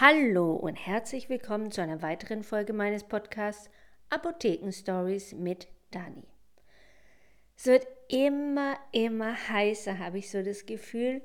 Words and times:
Hallo 0.00 0.52
und 0.52 0.76
herzlich 0.76 1.28
willkommen 1.28 1.72
zu 1.72 1.82
einer 1.82 2.02
weiteren 2.02 2.44
Folge 2.44 2.72
meines 2.72 3.02
Podcasts 3.02 3.68
Apotheken 4.10 4.70
Stories 4.70 5.32
mit 5.32 5.66
Dani. 5.90 6.22
Es 7.56 7.66
wird 7.66 7.84
immer, 8.06 8.76
immer 8.92 9.34
heißer, 9.48 9.98
habe 9.98 10.18
ich 10.18 10.30
so 10.30 10.40
das 10.40 10.66
Gefühl. 10.66 11.20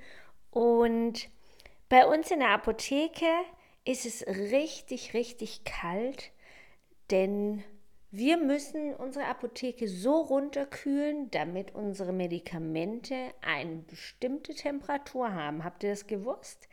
Und 0.49 1.29
bei 1.87 2.07
uns 2.07 2.31
in 2.31 2.39
der 2.39 2.49
Apotheke 2.49 3.29
ist 3.85 4.07
es 4.07 4.25
richtig, 4.25 5.13
richtig 5.13 5.65
kalt, 5.65 6.31
denn 7.11 7.63
wir 8.09 8.37
müssen 8.37 8.95
unsere 8.95 9.27
Apotheke 9.27 9.87
so 9.87 10.19
runterkühlen, 10.19 11.29
damit 11.29 11.75
unsere 11.75 12.11
Medikamente 12.11 13.35
eine 13.45 13.83
bestimmte 13.83 14.55
Temperatur 14.55 15.31
haben. 15.31 15.63
Habt 15.63 15.83
ihr 15.83 15.91
das 15.91 16.07
gewusst? 16.07 16.67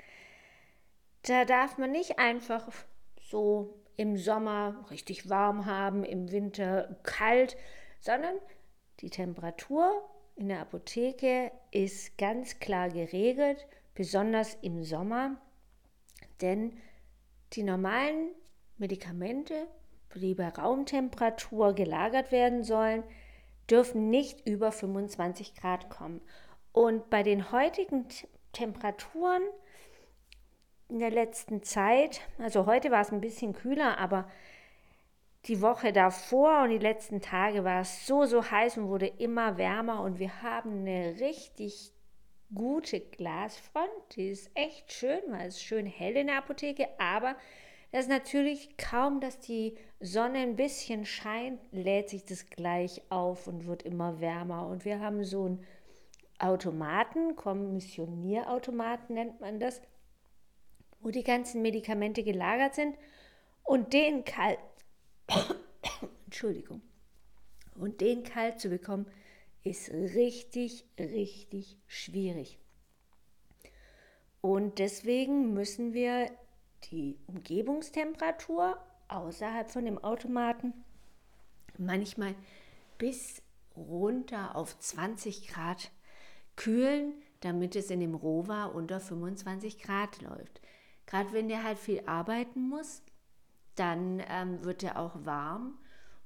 Da 1.23 1.45
darf 1.45 1.79
man 1.79 1.93
nicht 1.93 2.18
einfach 2.18 2.68
so 3.20 3.74
im 3.97 4.16
Sommer 4.16 4.87
richtig 4.91 5.29
warm 5.29 5.66
haben, 5.66 6.05
im 6.05 6.33
Winter 6.33 6.96
kalt, 7.02 7.56
sondern 8.01 8.37
die 9.01 9.10
Temperatur 9.10 10.02
in 10.37 10.48
der 10.48 10.60
Apotheke 10.60 11.52
ist 11.70 12.16
ganz 12.16 12.59
klar 12.59 12.88
geregelt, 12.88 13.66
besonders 13.95 14.56
im 14.62 14.83
Sommer, 14.83 15.37
denn 16.41 16.79
die 17.52 17.62
normalen 17.62 18.30
Medikamente, 18.79 19.66
die 20.15 20.34
bei 20.34 20.48
Raumtemperatur 20.48 21.74
gelagert 21.74 22.32
werden 22.32 22.62
sollen, 22.62 23.05
dürfen 23.68 24.09
nicht 24.09 24.46
über 24.48 24.73
25 24.73 25.55
Grad 25.55 25.91
kommen. 25.91 26.23
Und 26.73 27.10
bei 27.10 27.23
den 27.23 27.52
heutigen 27.52 28.07
Temperaturen 28.52 29.43
in 30.91 30.99
der 30.99 31.11
letzten 31.11 31.62
Zeit, 31.62 32.21
also 32.39 32.67
heute 32.67 32.91
war 32.91 33.01
es 33.01 33.12
ein 33.12 33.21
bisschen 33.21 33.53
kühler, 33.53 33.99
aber 33.99 34.29
die 35.47 35.63
Woche 35.63 35.93
davor 35.93 36.65
und 36.65 36.71
die 36.71 36.79
letzten 36.79 37.21
Tage 37.21 37.65
war 37.65 37.80
es 37.80 38.07
so, 38.07 38.27
so 38.27 38.51
heiß 38.51 38.77
und 38.79 38.88
wurde 38.88 39.07
immer 39.07 39.57
wärmer 39.57 40.02
und 40.02 40.19
wir 40.19 40.43
haben 40.43 40.80
eine 40.80 41.19
richtig 41.21 41.93
gute 42.55 43.01
Glasfront. 43.01 43.88
Die 44.16 44.29
ist 44.29 44.51
echt 44.55 44.93
schön, 44.93 45.21
weil 45.29 45.49
es 45.49 45.63
schön 45.63 45.87
hell 45.87 46.16
in 46.16 46.27
der 46.27 46.38
Apotheke, 46.38 46.88
aber 46.99 47.37
das 47.93 48.02
ist 48.02 48.10
natürlich 48.10 48.77
kaum, 48.77 49.21
dass 49.21 49.41
die 49.41 49.77
Sonne 49.99 50.38
ein 50.38 50.57
bisschen 50.57 51.04
scheint, 51.04 51.60
lädt 51.73 52.10
sich 52.10 52.25
das 52.25 52.47
gleich 52.47 53.02
auf 53.09 53.49
und 53.49 53.66
wird 53.66 53.82
immer 53.82 54.21
wärmer. 54.21 54.66
Und 54.66 54.85
wir 54.85 55.01
haben 55.01 55.25
so 55.25 55.45
einen 55.45 55.66
Automaten, 56.38 57.35
Kommissionierautomaten 57.35 59.15
nennt 59.15 59.41
man 59.41 59.59
das, 59.59 59.82
wo 61.01 61.10
die 61.10 61.24
ganzen 61.24 61.62
Medikamente 61.62 62.23
gelagert 62.23 62.74
sind 62.74 62.96
und 63.65 63.93
den 63.93 64.25
kalt, 64.25 64.59
Entschuldigung, 66.26 66.82
und 67.75 68.00
den 68.00 68.22
kalt 68.22 68.60
zu 68.60 68.69
bekommen, 68.69 69.06
ist 69.62 69.91
richtig, 69.91 70.84
richtig 70.98 71.76
schwierig. 71.87 72.59
Und 74.41 74.78
deswegen 74.78 75.53
müssen 75.53 75.92
wir 75.92 76.31
die 76.91 77.19
Umgebungstemperatur 77.26 78.78
außerhalb 79.09 79.70
von 79.70 79.84
dem 79.84 79.98
Automaten 79.98 80.72
manchmal 81.76 82.34
bis 82.97 83.42
runter 83.76 84.56
auf 84.56 84.78
20 84.78 85.48
Grad 85.48 85.91
kühlen, 86.56 87.14
damit 87.41 87.76
es 87.76 87.91
in 87.91 88.00
dem 88.00 88.14
Rohwa 88.14 88.66
unter 88.66 89.00
25 89.00 89.78
Grad 89.78 90.20
läuft. 90.20 90.60
Gerade 91.11 91.33
wenn 91.33 91.49
der 91.49 91.65
halt 91.65 91.78
viel 91.78 92.03
arbeiten 92.06 92.69
muss, 92.69 93.03
dann 93.75 94.22
ähm, 94.28 94.65
wird 94.65 94.84
er 94.84 94.99
auch 94.99 95.25
warm. 95.25 95.77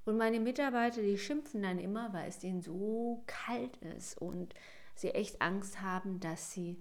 Und 0.04 0.18
meine 0.18 0.40
Mitarbeiter, 0.40 1.00
die 1.00 1.16
schimpfen 1.16 1.62
dann 1.62 1.78
immer, 1.78 2.12
weil 2.12 2.28
es 2.28 2.38
denen 2.38 2.60
so 2.60 3.24
kalt 3.26 3.78
ist 3.78 4.20
und 4.20 4.54
sie 4.94 5.10
echt 5.10 5.40
Angst 5.40 5.80
haben, 5.80 6.20
dass 6.20 6.52
sie 6.52 6.76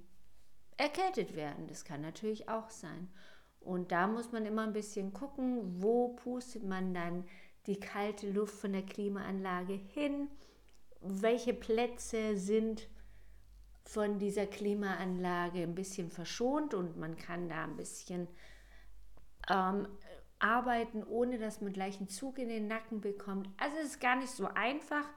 erkältet 0.75 1.37
werden. 1.37 1.67
Das 1.67 1.85
kann 1.85 2.01
natürlich 2.01 2.49
auch 2.49 2.69
sein. 2.69 3.09
Und 3.61 3.93
da 3.93 4.07
muss 4.07 4.33
man 4.33 4.45
immer 4.45 4.63
ein 4.63 4.73
bisschen 4.73 5.13
gucken, 5.13 5.81
wo 5.81 6.09
pustet 6.09 6.63
man 6.63 6.93
dann 6.93 7.23
die 7.67 7.79
kalte 7.79 8.29
Luft 8.29 8.55
von 8.55 8.73
der 8.73 8.83
Klimaanlage 8.83 9.73
hin, 9.73 10.27
welche 10.99 11.53
Plätze 11.53 12.35
sind 12.35 12.89
von 13.83 14.19
dieser 14.19 14.47
Klimaanlage 14.47 15.61
ein 15.61 15.75
bisschen 15.75 16.09
verschont 16.09 16.73
und 16.73 16.97
man 16.97 17.17
kann 17.17 17.49
da 17.49 17.63
ein 17.65 17.75
bisschen 17.75 18.27
ähm, 19.49 19.87
arbeiten, 20.39 21.03
ohne 21.03 21.37
dass 21.37 21.61
man 21.61 21.73
gleich 21.73 21.97
einen 21.97 22.09
Zug 22.09 22.39
in 22.39 22.49
den 22.49 22.67
Nacken 22.67 23.01
bekommt. 23.01 23.49
Also 23.57 23.77
es 23.77 23.91
ist 23.91 24.01
gar 24.01 24.15
nicht 24.15 24.31
so 24.31 24.47
einfach. 24.47 25.07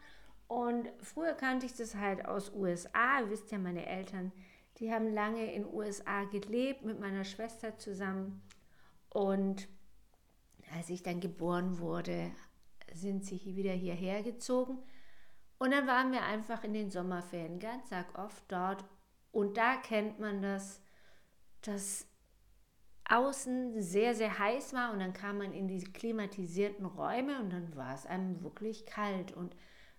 Und 0.49 0.89
früher 1.01 1.35
kannte 1.35 1.67
ich 1.67 1.75
das 1.75 1.97
halt 1.97 2.25
aus 2.25 2.53
USA. 2.55 3.21
Ihr 3.21 3.31
wisst 3.31 3.51
ja, 3.51 3.59
meine 3.59 3.87
Eltern, 3.87 4.33
die 4.79 4.93
haben 4.93 5.13
lange 5.13 5.53
in 5.53 5.67
USA 5.67 6.25
gelebt 6.25 6.85
mit 6.85 7.01
meiner 7.01 7.25
Schwester 7.25 7.77
zusammen. 7.79 8.43
Und 9.11 9.69
als 10.77 10.91
ich 10.91 11.03
dann 11.03 11.21
geboren 11.21 11.79
wurde, 11.79 12.31
sind 12.93 13.25
sie 13.25 13.57
wieder 13.57 13.73
hierher 13.73 14.23
gezogen. 14.23 14.79
Und 15.59 15.71
dann 15.71 15.87
waren 15.87 16.13
wir 16.13 16.23
einfach 16.25 16.65
in 16.65 16.75
den 16.75 16.91
Sommerferien 16.91 17.59
ganz 17.59 17.89
sag 17.89 18.19
oft 18.19 18.45
dort. 18.49 18.85
Und 19.33 19.57
da 19.57 19.77
kennt 19.77 20.19
man 20.19 20.43
das, 20.43 20.83
dass 21.63 22.07
außen 23.09 23.81
sehr, 23.81 24.15
sehr 24.15 24.39
heiß 24.39 24.73
war 24.73 24.93
und 24.93 24.99
dann 24.99 25.13
kam 25.13 25.39
man 25.39 25.53
in 25.53 25.69
diese 25.69 25.91
klimatisierten 25.93 26.87
Räume 26.87 27.39
und 27.41 27.51
dann 27.51 27.77
war 27.77 27.95
es 27.95 28.07
einem 28.07 28.43
wirklich 28.43 28.87
kalt. 28.87 29.33
Und 29.33 29.55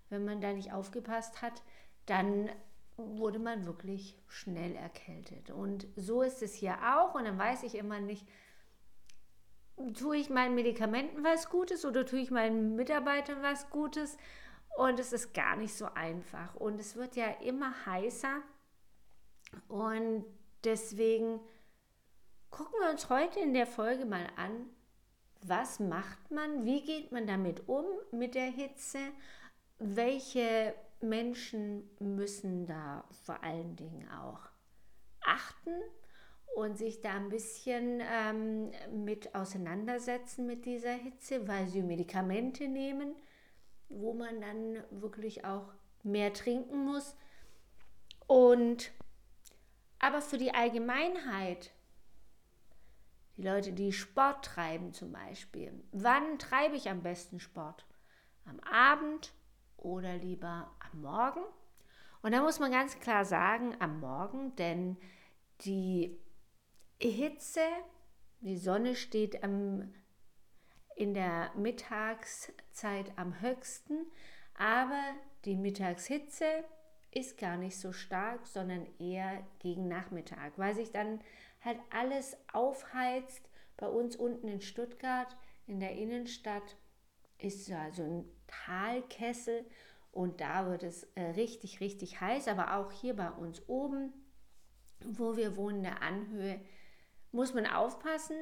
wenn 0.10 0.26
man 0.26 0.42
da 0.42 0.52
nicht 0.54 0.74
aufgepasst 0.74 1.42
hat, 1.42 1.64
dann 2.06 2.50
wurde 2.98 3.40
man 3.40 3.66
wirklich 3.66 4.18
schnell 4.28 4.76
erkältet. 4.76 5.52
Und 5.52 5.88
so 5.96 6.22
ist 6.22 6.42
es 6.42 6.54
hier 6.54 6.76
auch. 6.96 7.16
Und 7.16 7.26
dann 7.26 7.38
weiß 7.38 7.64
ich 7.64 7.76
immer 7.76 8.00
nicht, 8.00 8.28
tue 9.94 10.18
ich 10.18 10.30
meinen 10.30 10.56
Medikamenten 10.56 11.24
was 11.24 11.50
Gutes 11.50 11.86
oder 11.86 12.06
tue 12.06 12.20
ich 12.20 12.32
meinen 12.32 12.76
Mitarbeitern 12.76 13.42
was 13.42 13.70
Gutes? 13.70 14.18
Und 14.78 15.00
es 15.00 15.12
ist 15.12 15.34
gar 15.34 15.56
nicht 15.56 15.74
so 15.74 15.88
einfach. 15.96 16.54
Und 16.54 16.80
es 16.80 16.96
wird 16.96 17.16
ja 17.16 17.32
immer 17.42 17.74
heißer. 17.88 18.44
Und 19.68 20.24
deswegen 20.64 21.40
gucken 22.52 22.80
wir 22.82 22.92
uns 22.92 23.10
heute 23.10 23.40
in 23.40 23.56
der 23.56 23.66
Folge 23.66 24.06
mal 24.06 24.28
an, 24.36 24.68
was 25.42 25.80
macht 25.80 26.30
man, 26.30 26.64
wie 26.64 26.86
geht 26.86 27.12
man 27.12 27.26
damit 27.26 27.68
um 27.68 27.86
mit 28.12 28.36
der 28.36 28.52
Hitze, 28.52 29.00
welche 29.80 30.76
Menschen 31.02 31.90
müssen 32.00 32.68
da 32.68 33.04
vor 33.26 33.44
allen 33.44 33.76
Dingen 33.78 34.08
auch 34.12 34.42
achten 35.22 35.74
und 36.56 36.78
sich 36.78 37.02
da 37.02 37.16
ein 37.16 37.30
bisschen 37.30 38.04
ähm, 38.04 38.72
mit 38.92 39.34
auseinandersetzen 39.34 40.46
mit 40.46 40.68
dieser 40.68 40.94
Hitze, 40.94 41.48
weil 41.48 41.66
sie 41.66 41.82
Medikamente 41.82 42.68
nehmen 42.68 43.16
wo 43.90 44.14
man 44.14 44.42
dann 44.42 44.84
wirklich 44.90 45.46
auch 45.46 45.74
mehr 46.04 46.34
trinken 46.34 46.86
muss. 46.86 47.16
Und 48.28 48.92
aber 50.00 50.22
für 50.22 50.38
die 50.38 50.54
Allgemeinheit, 50.54 51.72
die 53.36 53.44
Leute, 53.44 53.74
die 53.74 53.94
Sport 53.94 54.46
treiben 54.46 54.94
zum 54.94 55.12
Beispiel, 55.12 55.84
wann 55.92 56.40
treibe 56.40 56.76
ich 56.76 56.90
am 56.90 57.02
besten 57.02 57.40
Sport? 57.40 57.86
Am 58.46 58.60
Abend 58.62 59.34
oder 59.78 60.18
lieber 60.18 60.72
am 60.92 61.02
Morgen? 61.02 61.42
Und 62.22 62.32
da 62.32 62.42
muss 62.42 62.60
man 62.60 62.72
ganz 62.72 63.00
klar 63.00 63.26
sagen, 63.26 63.76
am 63.80 64.00
Morgen, 64.00 64.56
denn 64.56 64.98
die 65.62 66.20
Hitze, 67.00 67.62
die 68.40 68.58
Sonne 68.58 68.96
steht 68.96 69.44
am 69.44 69.94
in 70.98 71.14
der 71.14 71.52
Mittagszeit 71.56 73.12
am 73.18 73.40
höchsten, 73.40 74.08
aber 74.56 75.04
die 75.46 75.56
Mittagshitze 75.56 76.64
ist 77.12 77.38
gar 77.38 77.56
nicht 77.56 77.80
so 77.80 77.94
stark, 77.94 78.48
sondern 78.48 78.88
eher 79.00 79.46
gegen 79.60 79.88
Nachmittag, 79.88 80.58
weil 80.58 80.74
sich 80.74 80.92
dann 80.92 81.22
halt 81.64 81.80
alles 81.92 82.36
aufheizt. 82.52 83.48
Bei 83.78 83.88
uns 83.88 84.16
unten 84.16 84.48
in 84.48 84.62
Stuttgart 84.62 85.38
in 85.68 85.80
der 85.80 85.92
Innenstadt 85.92 86.76
ist 87.38 87.72
also 87.72 88.02
ein 88.04 88.26
Talkessel 88.48 89.66
und 90.12 90.42
da 90.42 90.68
wird 90.68 90.82
es 90.82 91.04
äh, 91.14 91.22
richtig, 91.22 91.80
richtig 91.80 92.20
heiß, 92.20 92.48
aber 92.48 92.76
auch 92.76 92.92
hier 92.92 93.16
bei 93.16 93.30
uns 93.30 93.62
oben, 93.68 94.14
wo 95.06 95.38
wir 95.38 95.56
wohnen, 95.56 95.78
in 95.78 95.84
der 95.84 96.02
Anhöhe, 96.02 96.60
muss 97.32 97.54
man 97.54 97.68
aufpassen, 97.68 98.36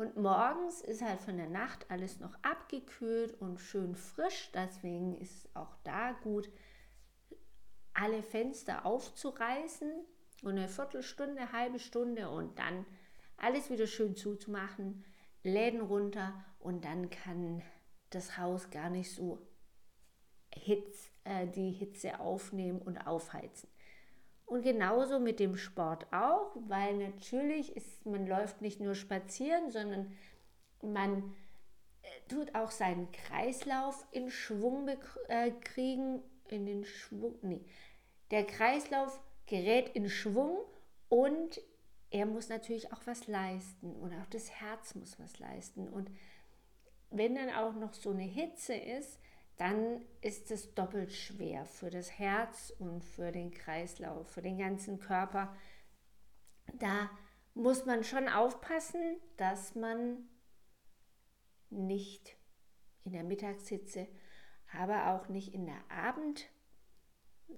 und 0.00 0.16
morgens 0.16 0.80
ist 0.80 1.02
halt 1.02 1.20
von 1.20 1.36
der 1.36 1.50
Nacht 1.50 1.90
alles 1.90 2.20
noch 2.20 2.32
abgekühlt 2.40 3.38
und 3.38 3.58
schön 3.60 3.94
frisch. 3.94 4.50
Deswegen 4.54 5.18
ist 5.18 5.44
es 5.44 5.54
auch 5.54 5.76
da 5.84 6.12
gut, 6.12 6.48
alle 7.92 8.22
Fenster 8.22 8.86
aufzureißen 8.86 9.92
und 10.42 10.52
eine 10.52 10.68
Viertelstunde, 10.68 11.52
halbe 11.52 11.78
Stunde 11.78 12.30
und 12.30 12.58
dann 12.58 12.86
alles 13.36 13.68
wieder 13.68 13.86
schön 13.86 14.16
zuzumachen, 14.16 15.04
Läden 15.42 15.82
runter 15.82 16.32
und 16.60 16.86
dann 16.86 17.10
kann 17.10 17.60
das 18.08 18.38
Haus 18.38 18.70
gar 18.70 18.88
nicht 18.88 19.14
so 19.14 19.46
Hitz, 20.54 21.10
äh, 21.24 21.46
die 21.46 21.72
Hitze 21.72 22.20
aufnehmen 22.20 22.80
und 22.80 23.06
aufheizen. 23.06 23.68
Und 24.50 24.62
genauso 24.62 25.20
mit 25.20 25.38
dem 25.38 25.56
Sport 25.56 26.12
auch, 26.12 26.56
weil 26.66 26.96
natürlich 26.96 27.76
ist, 27.76 28.04
man 28.04 28.26
läuft 28.26 28.60
nicht 28.62 28.80
nur 28.80 28.96
spazieren, 28.96 29.70
sondern 29.70 30.10
man 30.82 31.36
äh, 32.02 32.08
tut 32.28 32.56
auch 32.56 32.72
seinen 32.72 33.12
Kreislauf 33.12 34.04
in 34.10 34.28
Schwung 34.28 34.90
äh, 35.28 35.52
kriegen, 35.52 36.20
in 36.48 36.66
den 36.66 36.84
Schwung, 36.84 37.36
nee, 37.42 37.64
der 38.32 38.44
Kreislauf 38.44 39.20
gerät 39.46 39.90
in 39.90 40.08
Schwung 40.08 40.58
und 41.08 41.60
er 42.10 42.26
muss 42.26 42.48
natürlich 42.48 42.92
auch 42.92 43.02
was 43.04 43.28
leisten 43.28 43.94
und 43.94 44.12
auch 44.14 44.26
das 44.30 44.50
Herz 44.50 44.96
muss 44.96 45.16
was 45.20 45.38
leisten. 45.38 45.88
Und 45.88 46.10
wenn 47.10 47.36
dann 47.36 47.50
auch 47.50 47.74
noch 47.74 47.94
so 47.94 48.10
eine 48.10 48.24
Hitze 48.24 48.74
ist, 48.74 49.20
dann 49.60 50.00
ist 50.22 50.50
es 50.50 50.74
doppelt 50.74 51.12
schwer 51.12 51.66
für 51.66 51.90
das 51.90 52.18
Herz 52.18 52.72
und 52.78 53.04
für 53.04 53.30
den 53.30 53.50
Kreislauf, 53.50 54.30
für 54.30 54.40
den 54.40 54.56
ganzen 54.56 54.98
Körper. 54.98 55.54
Da 56.78 57.10
muss 57.52 57.84
man 57.84 58.02
schon 58.02 58.26
aufpassen, 58.26 59.18
dass 59.36 59.74
man 59.74 60.30
nicht 61.68 62.38
in 63.04 63.12
der 63.12 63.22
Mittagshitze, 63.22 64.08
aber 64.72 65.08
auch 65.08 65.28
nicht 65.28 65.52
in 65.52 65.66
der 65.66 65.90
Abend, 65.90 66.48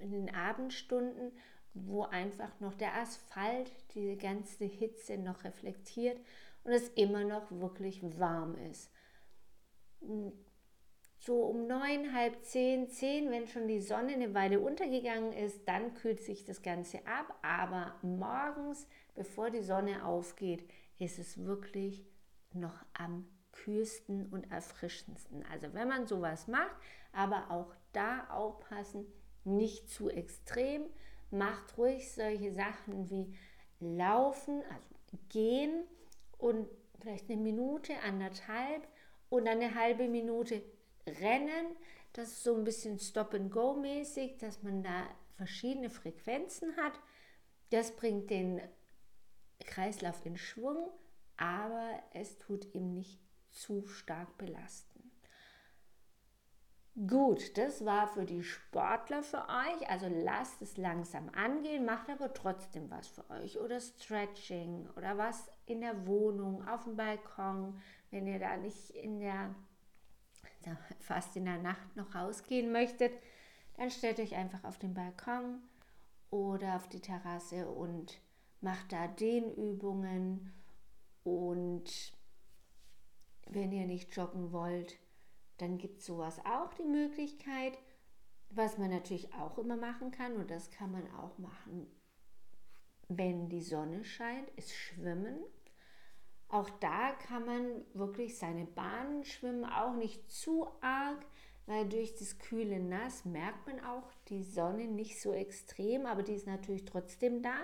in 0.01 0.11
den 0.11 0.35
Abendstunden, 0.35 1.31
wo 1.73 2.03
einfach 2.03 2.59
noch 2.59 2.75
der 2.75 2.97
Asphalt 2.97 3.71
diese 3.95 4.17
ganze 4.17 4.65
Hitze 4.65 5.19
noch 5.19 5.45
reflektiert 5.45 6.19
und 6.65 6.73
es 6.73 6.89
immer 6.89 7.23
noch 7.23 7.49
wirklich 7.53 8.03
warm 8.19 8.57
ist 8.57 8.91
so 11.25 11.45
um 11.45 11.69
neun, 11.69 12.13
halb 12.13 12.43
zehn, 12.43 12.89
zehn, 12.89 13.31
wenn 13.31 13.47
schon 13.47 13.69
die 13.69 13.81
Sonne 13.81 14.15
eine 14.15 14.35
Weile 14.35 14.59
untergegangen 14.59 15.33
ist, 15.33 15.69
dann 15.69 15.95
kühlt 15.95 16.21
sich 16.21 16.45
das 16.45 16.63
Ganze 16.63 16.99
ab. 17.07 17.39
Aber 17.43 17.95
morgens, 18.03 18.89
bevor 19.15 19.51
die 19.51 19.63
Sonne 19.63 20.05
aufgeht, 20.05 20.69
ist 20.99 21.21
es 21.21 21.45
wirklich 21.45 22.05
noch 22.53 22.75
am 22.95 23.29
kühlsten 23.53 24.27
und 24.33 24.51
erfrischendsten. 24.51 25.45
Also 25.53 25.73
wenn 25.75 25.87
man 25.87 26.09
sowas 26.09 26.49
macht, 26.49 26.77
aber 27.13 27.51
auch 27.51 27.73
da 27.93 28.27
aufpassen, 28.29 29.07
nicht 29.45 29.91
zu 29.91 30.11
extrem. 30.11 30.83
Macht 31.31 31.79
ruhig 31.79 32.13
solche 32.13 32.53
Sachen 32.53 33.09
wie 33.11 33.33
Laufen, 33.79 34.63
also 34.73 34.89
gehen 35.29 35.85
und 36.39 36.69
vielleicht 37.01 37.31
eine 37.31 37.41
Minute, 37.41 37.95
anderthalb 38.05 38.87
und 39.29 39.49
eine 39.49 39.75
halbe 39.75 40.09
Minute 40.09 40.63
Rennen. 41.07 41.77
Das 42.13 42.29
ist 42.29 42.45
so 42.45 42.55
ein 42.55 42.65
bisschen 42.65 42.99
Stop-and-Go-mäßig, 42.99 44.39
dass 44.39 44.63
man 44.63 44.83
da 44.83 45.09
verschiedene 45.37 45.91
Frequenzen 45.91 46.77
hat. 46.77 46.93
Das 47.71 47.97
bringt 47.97 48.31
den 48.31 48.61
Kreislauf 49.65 50.25
in 50.27 50.37
Schwung, 50.37 50.91
aber 51.37 52.03
es 52.13 52.39
tut 52.39 52.75
ihm 52.75 52.93
nicht 52.93 53.19
zu 53.51 53.87
stark 53.87 54.37
belasten. 54.39 54.93
Gut, 57.07 57.57
das 57.57 57.87
war 57.87 58.07
für 58.07 58.27
die 58.27 58.43
Sportler 58.43 59.23
für 59.23 59.47
euch. 59.49 59.89
Also 59.89 60.09
lasst 60.09 60.61
es 60.61 60.77
langsam 60.77 61.31
angehen, 61.31 61.87
macht 61.87 62.11
aber 62.11 62.35
trotzdem 62.35 62.91
was 62.91 63.09
für 63.09 63.29
euch. 63.31 63.59
Oder 63.59 63.81
Stretching 63.81 64.87
oder 64.97 65.17
was 65.17 65.51
in 65.65 65.81
der 65.81 66.07
Wohnung, 66.07 66.69
auf 66.69 66.85
dem 66.85 66.97
Balkon, 66.97 67.81
wenn 68.11 68.27
ihr 68.27 68.39
da 68.39 68.59
nicht 68.59 68.91
in 68.91 69.21
der 69.21 69.55
fast 71.01 71.37
in 71.37 71.45
der 71.45 71.59
Nacht 71.59 71.97
noch 71.97 72.15
rausgehen 72.15 72.73
möchtet, 72.73 73.13
dann 73.77 73.91
stellt 73.91 74.21
euch 74.21 74.35
einfach 74.35 74.65
auf 74.65 74.79
den 74.79 74.95
Balkon 74.95 75.61
oder 76.31 76.77
auf 76.77 76.89
die 76.89 77.01
Terrasse 77.01 77.69
und 77.69 78.21
macht 78.61 78.93
da 78.93 79.09
Dehnübungen 79.09 80.53
und 81.25 82.13
wenn 83.49 83.73
ihr 83.73 83.87
nicht 83.87 84.15
joggen 84.17 84.53
wollt, 84.53 84.99
dann 85.59 85.79
gibt 85.79 86.01
es 86.01 86.07
sowas 86.07 86.39
auch 86.45 86.73
die 86.75 86.85
Möglichkeit. 86.85 87.79
Was 88.51 88.79
man 88.79 88.91
natürlich 88.91 89.33
auch 89.35 89.59
immer 89.59 89.77
machen 89.77 90.11
kann, 90.11 90.37
und 90.37 90.51
das 90.51 90.71
kann 90.71 90.93
man 90.93 91.11
auch 91.15 91.39
machen, 91.39 91.87
wenn 93.09 93.49
die 93.49 93.63
Sonne 93.63 94.05
scheint, 94.05 94.51
ist 94.51 94.75
Schwimmen. 94.75 95.39
Auch 96.53 96.69
da 96.69 97.13
kann 97.13 97.47
man 97.47 97.83
wirklich 97.95 98.37
seine 98.37 98.67
Bahnen 98.67 99.25
schwimmen, 99.25 99.65
auch 99.65 99.95
nicht 99.95 100.31
zu 100.31 100.69
arg, 100.83 101.25
weil 101.65 101.89
durch 101.89 102.15
das 102.15 102.39
kühle 102.39 102.79
Nass 102.79 103.25
merkt 103.25 103.67
man 103.67 103.81
auch 103.81 104.13
die 104.29 104.43
Sonne 104.43 104.87
nicht 104.87 105.19
so 105.19 105.33
extrem, 105.33 106.05
aber 106.05 106.23
die 106.23 106.35
ist 106.35 106.47
natürlich 106.47 106.85
trotzdem 106.85 107.41
da. 107.41 107.55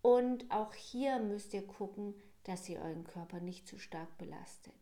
Und 0.00 0.50
auch 0.50 0.72
hier 0.72 1.18
müsst 1.18 1.52
ihr 1.52 1.66
gucken, 1.66 2.14
dass 2.44 2.66
ihr 2.70 2.80
euren 2.80 3.04
Körper 3.04 3.40
nicht 3.40 3.68
zu 3.68 3.78
stark 3.78 4.16
belastet. 4.16 4.72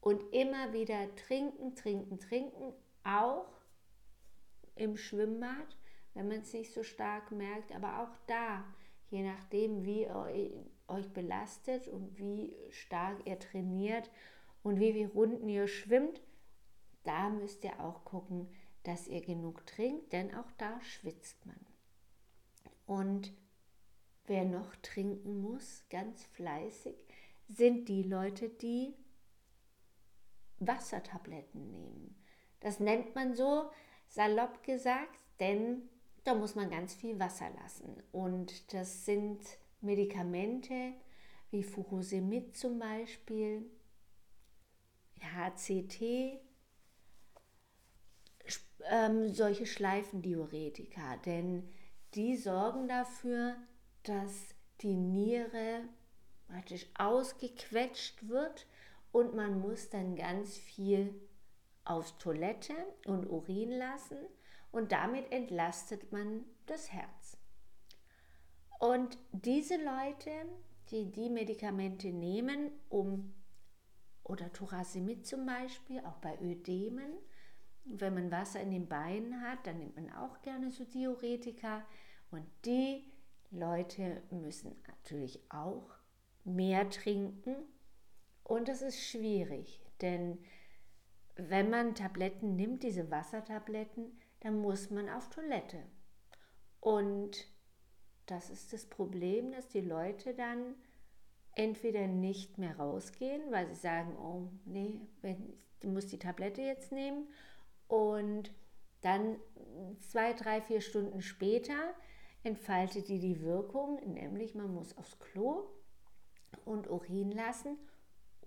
Und 0.00 0.20
immer 0.32 0.72
wieder 0.72 1.14
trinken, 1.14 1.76
trinken, 1.76 2.18
trinken, 2.18 2.72
auch 3.04 3.46
im 4.74 4.96
Schwimmbad, 4.96 5.76
wenn 6.14 6.26
man 6.26 6.40
es 6.40 6.52
nicht 6.52 6.72
so 6.72 6.82
stark 6.82 7.30
merkt, 7.30 7.72
aber 7.72 8.02
auch 8.02 8.16
da, 8.26 8.64
je 9.10 9.22
nachdem, 9.22 9.84
wie 9.84 10.08
euch 10.88 11.12
belastet 11.12 11.88
und 11.88 12.18
wie 12.18 12.54
stark 12.70 13.26
ihr 13.26 13.38
trainiert 13.38 14.10
und 14.62 14.80
wie 14.80 14.92
viele 14.92 15.12
Runden 15.12 15.48
ihr 15.48 15.68
schwimmt, 15.68 16.20
da 17.04 17.30
müsst 17.30 17.64
ihr 17.64 17.80
auch 17.80 18.04
gucken, 18.04 18.48
dass 18.82 19.08
ihr 19.08 19.20
genug 19.20 19.66
trinkt, 19.66 20.12
denn 20.12 20.34
auch 20.34 20.50
da 20.58 20.80
schwitzt 20.80 21.44
man. 21.46 21.58
Und 22.86 23.32
wer 24.26 24.44
noch 24.44 24.74
trinken 24.76 25.40
muss, 25.40 25.84
ganz 25.90 26.24
fleißig, 26.24 26.96
sind 27.48 27.88
die 27.88 28.02
Leute, 28.02 28.48
die 28.48 28.94
Wassertabletten 30.58 31.70
nehmen. 31.70 32.16
Das 32.60 32.80
nennt 32.80 33.14
man 33.14 33.34
so 33.34 33.70
salopp 34.08 34.62
gesagt, 34.62 35.20
denn 35.40 35.88
da 36.24 36.34
muss 36.34 36.54
man 36.54 36.70
ganz 36.70 36.94
viel 36.94 37.18
Wasser 37.18 37.50
lassen. 37.62 38.02
Und 38.12 38.72
das 38.72 39.04
sind 39.04 39.40
Medikamente 39.84 40.94
wie 41.50 41.62
Furosemid 41.62 42.56
zum 42.56 42.78
Beispiel, 42.78 43.64
HCT, 45.20 46.40
ähm, 48.90 49.32
solche 49.32 49.66
Schleifendiuretika, 49.66 51.16
denn 51.18 51.68
die 52.14 52.36
sorgen 52.36 52.88
dafür, 52.88 53.56
dass 54.02 54.54
die 54.80 54.94
Niere 54.94 55.82
praktisch 56.48 56.86
ausgequetscht 56.98 58.28
wird 58.28 58.66
und 59.12 59.34
man 59.34 59.60
muss 59.60 59.90
dann 59.90 60.16
ganz 60.16 60.56
viel 60.58 61.14
aufs 61.84 62.16
Toilette 62.18 62.74
und 63.06 63.26
Urin 63.30 63.70
lassen 63.70 64.18
und 64.72 64.92
damit 64.92 65.30
entlastet 65.32 66.12
man 66.12 66.44
das 66.66 66.92
Herz. 66.92 67.23
Und 68.84 69.16
diese 69.32 69.76
Leute, 69.76 70.30
die 70.90 71.10
die 71.10 71.30
Medikamente 71.30 72.08
nehmen, 72.08 72.70
um, 72.90 73.32
oder 74.24 74.52
Thorasemid 74.52 75.26
zum 75.26 75.46
Beispiel, 75.46 76.00
auch 76.00 76.18
bei 76.18 76.38
Ödemen, 76.42 77.10
wenn 77.86 78.12
man 78.12 78.30
Wasser 78.30 78.60
in 78.60 78.72
den 78.72 78.86
Beinen 78.86 79.40
hat, 79.40 79.66
dann 79.66 79.78
nimmt 79.78 79.96
man 79.96 80.12
auch 80.12 80.42
gerne 80.42 80.70
so 80.70 80.84
Diuretika. 80.84 81.82
Und 82.30 82.44
die 82.66 83.10
Leute 83.50 84.20
müssen 84.30 84.76
natürlich 84.86 85.40
auch 85.50 85.88
mehr 86.44 86.90
trinken. 86.90 87.56
Und 88.42 88.68
das 88.68 88.82
ist 88.82 89.00
schwierig, 89.00 89.80
denn 90.02 90.44
wenn 91.36 91.70
man 91.70 91.94
Tabletten 91.94 92.54
nimmt, 92.54 92.82
diese 92.82 93.10
Wassertabletten, 93.10 94.20
dann 94.40 94.58
muss 94.60 94.90
man 94.90 95.08
auf 95.08 95.30
Toilette. 95.30 95.82
Und 96.80 97.53
das 98.26 98.50
ist 98.50 98.72
das 98.72 98.86
Problem, 98.86 99.52
dass 99.52 99.68
die 99.68 99.80
Leute 99.80 100.34
dann 100.34 100.74
entweder 101.52 102.06
nicht 102.06 102.58
mehr 102.58 102.76
rausgehen, 102.76 103.42
weil 103.50 103.68
sie 103.68 103.80
sagen, 103.80 104.16
oh 104.18 104.48
nee, 104.64 104.92
du 105.80 105.88
musst 105.88 106.12
die 106.12 106.18
Tablette 106.18 106.62
jetzt 106.62 106.92
nehmen. 106.92 107.28
Und 107.86 108.50
dann 109.02 109.36
zwei, 110.00 110.32
drei, 110.32 110.60
vier 110.62 110.80
Stunden 110.80 111.20
später 111.20 111.94
entfaltet 112.42 113.08
die 113.08 113.20
die 113.20 113.40
Wirkung, 113.42 114.00
nämlich 114.12 114.54
man 114.54 114.72
muss 114.72 114.96
aufs 114.96 115.18
Klo 115.18 115.64
und 116.64 116.88
Urin 116.88 117.30
lassen. 117.30 117.76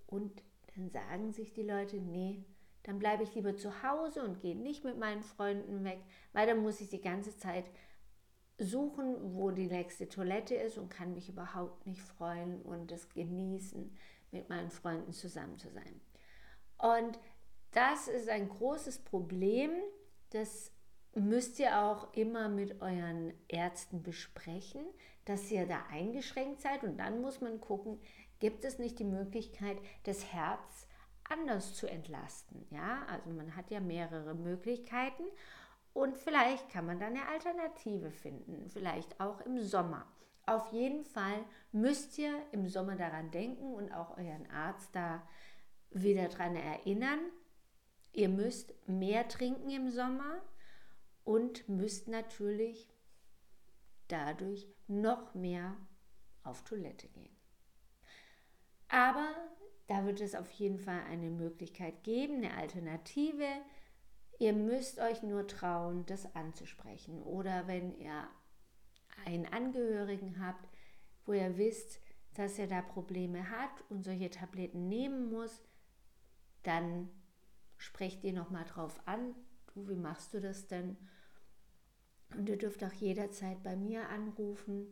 Und 0.07 0.43
dann 0.75 0.89
sagen 0.89 1.31
sich 1.31 1.53
die 1.53 1.63
Leute, 1.63 1.97
nee, 1.97 2.43
dann 2.83 2.99
bleibe 2.99 3.23
ich 3.23 3.35
lieber 3.35 3.55
zu 3.55 3.83
Hause 3.83 4.23
und 4.23 4.39
gehe 4.39 4.55
nicht 4.55 4.83
mit 4.83 4.97
meinen 4.97 5.23
Freunden 5.23 5.83
weg, 5.83 5.99
weil 6.33 6.47
dann 6.47 6.61
muss 6.61 6.81
ich 6.81 6.89
die 6.89 7.01
ganze 7.01 7.37
Zeit 7.37 7.65
suchen, 8.57 9.35
wo 9.35 9.51
die 9.51 9.67
nächste 9.67 10.09
Toilette 10.09 10.55
ist 10.55 10.77
und 10.77 10.89
kann 10.89 11.13
mich 11.13 11.29
überhaupt 11.29 11.85
nicht 11.85 12.01
freuen 12.01 12.61
und 12.63 12.91
es 12.91 13.09
genießen, 13.09 13.95
mit 14.31 14.49
meinen 14.49 14.71
Freunden 14.71 15.13
zusammen 15.13 15.57
zu 15.57 15.69
sein. 15.69 16.01
Und 16.77 17.19
das 17.71 18.07
ist 18.07 18.29
ein 18.29 18.49
großes 18.49 18.99
Problem, 18.99 19.71
das 20.31 20.71
müsst 21.15 21.59
ihr 21.59 21.79
auch 21.79 22.13
immer 22.13 22.49
mit 22.49 22.81
euren 22.81 23.33
Ärzten 23.47 24.03
besprechen, 24.03 24.85
dass 25.25 25.51
ihr 25.51 25.65
da 25.65 25.83
eingeschränkt 25.91 26.61
seid 26.61 26.83
und 26.83 26.97
dann 26.97 27.21
muss 27.21 27.41
man 27.41 27.59
gucken, 27.59 27.99
gibt 28.39 28.65
es 28.65 28.79
nicht 28.79 28.99
die 28.99 29.03
Möglichkeit, 29.03 29.77
das 30.03 30.31
Herz 30.31 30.87
anders 31.29 31.73
zu 31.73 31.87
entlasten. 31.87 32.65
Ja, 32.69 33.05
also 33.07 33.31
man 33.31 33.55
hat 33.55 33.69
ja 33.71 33.79
mehrere 33.79 34.35
Möglichkeiten 34.35 35.23
und 35.93 36.17
vielleicht 36.17 36.69
kann 36.69 36.85
man 36.85 36.99
da 36.99 37.07
eine 37.07 37.27
Alternative 37.27 38.11
finden, 38.11 38.69
vielleicht 38.69 39.19
auch 39.19 39.41
im 39.41 39.61
Sommer. 39.61 40.05
Auf 40.45 40.71
jeden 40.71 41.03
Fall 41.03 41.43
müsst 41.71 42.17
ihr 42.17 42.41
im 42.51 42.67
Sommer 42.67 42.95
daran 42.95 43.31
denken 43.31 43.73
und 43.73 43.91
auch 43.91 44.17
euren 44.17 44.49
Arzt 44.49 44.95
da 44.95 45.27
wieder 45.91 46.29
daran 46.29 46.55
erinnern. 46.55 47.19
Ihr 48.13 48.29
müsst 48.29 48.73
mehr 48.87 49.27
trinken 49.27 49.69
im 49.69 49.89
Sommer 49.89 50.41
und 51.23 51.67
müsst 51.67 52.07
natürlich 52.07 52.89
dadurch 54.07 54.67
noch 54.87 55.33
mehr 55.35 55.75
auf 56.43 56.63
Toilette 56.63 57.09
gehen. 57.09 57.35
Aber 58.87 59.27
da 59.87 60.05
wird 60.05 60.21
es 60.21 60.35
auf 60.35 60.49
jeden 60.51 60.79
Fall 60.79 61.01
eine 61.09 61.29
Möglichkeit 61.29 62.03
geben, 62.03 62.37
eine 62.37 62.55
Alternative. 62.55 63.45
Ihr 64.39 64.53
müsst 64.53 64.99
euch 64.99 65.23
nur 65.23 65.47
trauen, 65.47 66.05
das 66.05 66.35
anzusprechen. 66.35 67.21
Oder 67.23 67.67
wenn 67.67 67.97
ihr 67.97 68.27
einen 69.25 69.45
Angehörigen 69.45 70.43
habt, 70.45 70.67
wo 71.25 71.33
ihr 71.33 71.57
wisst, 71.57 71.99
dass 72.35 72.59
er 72.59 72.67
da 72.67 72.81
Probleme 72.81 73.49
hat 73.49 73.83
und 73.89 74.03
solche 74.03 74.29
Tabletten 74.29 74.87
nehmen 74.87 75.31
muss, 75.31 75.63
dann 76.63 77.09
sprecht 77.77 78.23
ihr 78.23 78.33
nochmal 78.33 78.65
drauf 78.65 79.01
an. 79.07 79.33
Du, 79.73 79.89
wie 79.89 79.95
machst 79.95 80.33
du 80.33 80.39
das 80.39 80.67
denn? 80.67 80.97
Und 82.35 82.47
ihr 82.49 82.57
dürft 82.57 82.83
auch 82.83 82.93
jederzeit 82.93 83.63
bei 83.63 83.75
mir 83.75 84.09
anrufen 84.09 84.87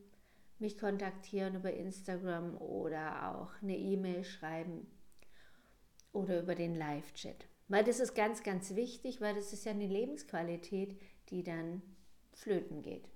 mich 0.60 0.78
kontaktieren 0.78 1.56
über 1.56 1.74
Instagram 1.74 2.58
oder 2.58 3.30
auch 3.30 3.62
eine 3.62 3.78
E-Mail 3.78 4.24
schreiben 4.24 4.88
oder 6.14 6.42
über 6.42 6.56
den 6.56 6.76
Live-Chat. 6.76 7.48
Weil 7.68 7.84
das 7.84 8.00
ist 8.00 8.14
ganz, 8.14 8.44
ganz 8.44 8.76
wichtig, 8.76 9.22
weil 9.22 9.36
das 9.36 9.52
ist 9.54 9.66
ja 9.66 9.72
eine 9.72 9.88
Lebensqualität, 9.88 11.00
die 11.30 11.44
dann 11.44 11.82
flöten 12.34 12.82
geht. 12.82 13.10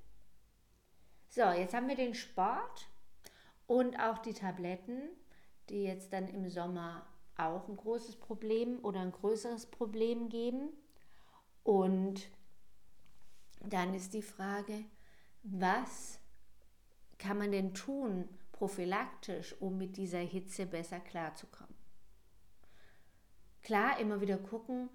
So, 1.27 1.43
jetzt 1.43 1.73
haben 1.73 1.87
wir 1.87 1.95
den 1.95 2.15
Sport 2.15 2.89
und 3.67 3.99
auch 3.99 4.17
die 4.17 4.33
Tabletten, 4.33 5.01
die 5.69 5.83
jetzt 5.83 6.11
dann 6.11 6.27
im 6.27 6.49
Sommer 6.49 7.05
auch 7.37 7.67
ein 7.69 7.77
großes 7.77 8.15
Problem 8.15 8.83
oder 8.83 9.01
ein 9.01 9.11
größeres 9.11 9.67
Problem 9.67 10.29
geben. 10.29 10.69
Und 11.63 12.29
dann 13.61 13.93
ist 13.93 14.13
die 14.13 14.23
Frage, 14.23 14.85
was 15.43 16.19
kann 17.17 17.37
man 17.37 17.51
denn 17.51 17.73
tun, 17.73 18.27
prophylaktisch, 18.51 19.55
um 19.61 19.77
mit 19.77 19.97
dieser 19.97 20.19
Hitze 20.19 20.65
besser 20.65 20.99
klarzukommen? 20.99 21.78
Klar, 23.63 23.99
immer 23.99 24.21
wieder 24.21 24.37
gucken, 24.37 24.89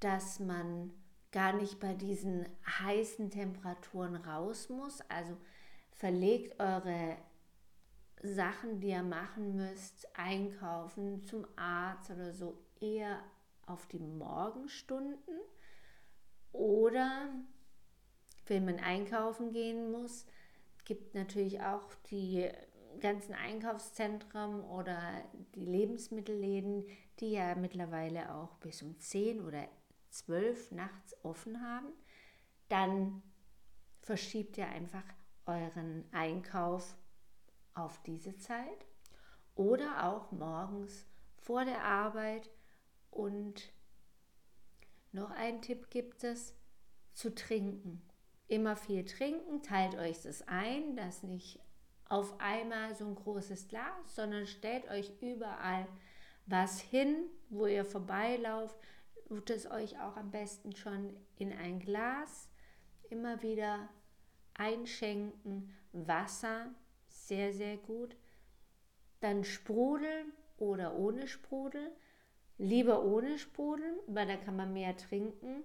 dass 0.00 0.38
man 0.40 0.92
gar 1.32 1.54
nicht 1.54 1.80
bei 1.80 1.94
diesen 1.94 2.46
heißen 2.80 3.30
Temperaturen 3.30 4.16
raus 4.16 4.68
muss. 4.68 5.00
Also 5.08 5.36
verlegt 5.92 6.60
eure 6.60 7.16
Sachen, 8.22 8.80
die 8.80 8.88
ihr 8.90 9.02
machen 9.02 9.56
müsst, 9.56 10.08
einkaufen, 10.16 11.24
zum 11.24 11.46
Arzt 11.56 12.10
oder 12.10 12.32
so, 12.32 12.56
eher 12.80 13.20
auf 13.66 13.86
die 13.86 13.98
Morgenstunden. 13.98 15.40
Oder 16.52 17.30
wenn 18.46 18.64
man 18.64 18.78
einkaufen 18.78 19.52
gehen 19.52 19.90
muss, 19.90 20.26
gibt 20.84 21.14
natürlich 21.14 21.60
auch 21.62 21.94
die 22.10 22.50
ganzen 23.00 23.34
Einkaufszentren 23.34 24.60
oder 24.62 25.22
die 25.54 25.64
Lebensmittelläden, 25.64 26.86
die 27.20 27.32
ja 27.32 27.54
mittlerweile 27.54 28.34
auch 28.34 28.56
bis 28.56 28.82
um 28.82 28.98
10 28.98 29.40
oder 29.40 29.68
12 30.10 30.72
nachts 30.72 31.14
offen 31.24 31.60
haben. 31.62 31.92
Dann 32.68 33.22
verschiebt 34.00 34.58
ihr 34.58 34.68
einfach 34.68 35.04
euren 35.46 36.04
Einkauf 36.12 36.96
auf 37.74 38.02
diese 38.02 38.36
Zeit 38.36 38.86
oder 39.54 40.04
auch 40.04 40.30
morgens 40.32 41.06
vor 41.36 41.64
der 41.64 41.84
Arbeit. 41.84 42.50
Und 43.10 43.72
noch 45.12 45.30
ein 45.30 45.60
Tipp 45.60 45.90
gibt 45.90 46.24
es, 46.24 46.54
zu 47.12 47.34
trinken 47.34 48.02
immer 48.52 48.76
viel 48.76 49.04
trinken, 49.04 49.62
teilt 49.62 49.94
euch 49.94 50.20
das 50.20 50.46
ein, 50.46 50.94
das 50.94 51.22
nicht 51.22 51.58
auf 52.12 52.38
einmal 52.40 52.94
so 52.94 53.06
ein 53.06 53.14
großes 53.14 53.68
Glas, 53.68 54.14
sondern 54.14 54.46
stellt 54.46 54.86
euch 54.90 55.10
überall 55.22 55.86
was 56.44 56.78
hin, 56.78 57.24
wo 57.48 57.64
ihr 57.64 57.86
vorbeilauft, 57.86 58.76
tut 59.28 59.48
es 59.48 59.70
euch 59.70 59.98
auch 59.98 60.18
am 60.18 60.30
besten 60.30 60.76
schon 60.76 61.16
in 61.38 61.54
ein 61.54 61.80
Glas 61.80 62.50
immer 63.08 63.40
wieder 63.40 63.88
einschenken, 64.52 65.74
Wasser, 65.92 66.74
sehr, 67.08 67.54
sehr 67.54 67.78
gut. 67.78 68.14
Dann 69.20 69.42
Sprudel 69.42 70.26
oder 70.58 70.96
ohne 70.96 71.26
Sprudel. 71.26 71.92
Lieber 72.58 73.04
ohne 73.04 73.38
Sprudel, 73.38 74.00
weil 74.06 74.26
da 74.26 74.36
kann 74.36 74.56
man 74.56 74.74
mehr 74.74 74.98
trinken. 74.98 75.64